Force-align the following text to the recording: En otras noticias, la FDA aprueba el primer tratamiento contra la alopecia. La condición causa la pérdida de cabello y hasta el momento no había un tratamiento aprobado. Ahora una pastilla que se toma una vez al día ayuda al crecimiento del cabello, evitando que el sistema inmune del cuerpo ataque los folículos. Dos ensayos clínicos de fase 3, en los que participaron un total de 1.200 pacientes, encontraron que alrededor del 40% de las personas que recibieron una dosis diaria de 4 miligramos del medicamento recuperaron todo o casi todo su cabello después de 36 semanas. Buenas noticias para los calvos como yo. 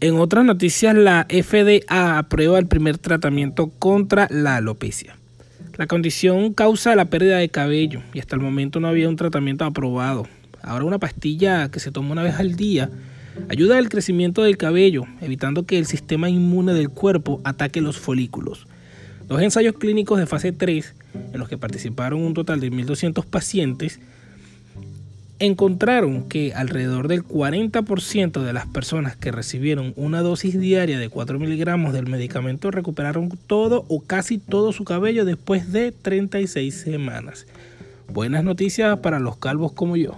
En 0.00 0.16
otras 0.16 0.44
noticias, 0.44 0.94
la 0.94 1.26
FDA 1.30 2.18
aprueba 2.18 2.58
el 2.58 2.66
primer 2.66 2.98
tratamiento 2.98 3.70
contra 3.78 4.28
la 4.30 4.56
alopecia. 4.56 5.16
La 5.78 5.86
condición 5.86 6.52
causa 6.52 6.94
la 6.94 7.06
pérdida 7.06 7.38
de 7.38 7.48
cabello 7.48 8.02
y 8.12 8.20
hasta 8.20 8.36
el 8.36 8.42
momento 8.42 8.78
no 8.78 8.88
había 8.88 9.08
un 9.08 9.16
tratamiento 9.16 9.64
aprobado. 9.64 10.26
Ahora 10.62 10.84
una 10.84 10.98
pastilla 10.98 11.70
que 11.70 11.80
se 11.80 11.92
toma 11.92 12.12
una 12.12 12.22
vez 12.22 12.34
al 12.34 12.56
día 12.56 12.90
ayuda 13.48 13.78
al 13.78 13.88
crecimiento 13.88 14.42
del 14.42 14.58
cabello, 14.58 15.04
evitando 15.22 15.64
que 15.64 15.78
el 15.78 15.86
sistema 15.86 16.28
inmune 16.28 16.74
del 16.74 16.90
cuerpo 16.90 17.40
ataque 17.44 17.80
los 17.80 17.98
folículos. 17.98 18.66
Dos 19.28 19.40
ensayos 19.40 19.76
clínicos 19.76 20.18
de 20.18 20.26
fase 20.26 20.52
3, 20.52 20.94
en 21.32 21.38
los 21.40 21.48
que 21.48 21.56
participaron 21.56 22.20
un 22.20 22.34
total 22.34 22.60
de 22.60 22.70
1.200 22.70 23.24
pacientes, 23.24 23.98
encontraron 25.38 26.28
que 26.28 26.54
alrededor 26.54 27.08
del 27.08 27.24
40% 27.24 28.42
de 28.42 28.52
las 28.52 28.66
personas 28.66 29.16
que 29.16 29.32
recibieron 29.32 29.92
una 29.96 30.22
dosis 30.22 30.58
diaria 30.58 30.98
de 30.98 31.08
4 31.08 31.38
miligramos 31.38 31.92
del 31.92 32.06
medicamento 32.06 32.70
recuperaron 32.70 33.30
todo 33.46 33.84
o 33.88 34.00
casi 34.00 34.38
todo 34.38 34.72
su 34.72 34.84
cabello 34.84 35.24
después 35.24 35.72
de 35.72 35.92
36 35.92 36.74
semanas. 36.74 37.46
Buenas 38.08 38.44
noticias 38.44 38.98
para 39.00 39.18
los 39.18 39.36
calvos 39.36 39.72
como 39.72 39.96
yo. 39.96 40.16